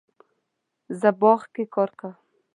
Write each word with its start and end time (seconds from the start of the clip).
زه 0.99 1.09
باغ 1.21 1.41
کې 1.53 1.63
کار 1.73 1.89
کوم 1.99 2.13